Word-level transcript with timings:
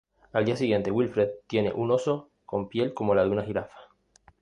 Al 0.33 0.45
día 0.45 0.55
siguiente, 0.55 0.89
Wilfred 0.89 1.29
tiene 1.45 1.71
un 1.73 1.91
Oso 1.91 2.31
con 2.43 2.67
piel 2.69 2.91
como 2.95 3.13
la 3.13 3.23
una 3.27 3.41
de 3.41 3.45
jirafa. 3.49 3.77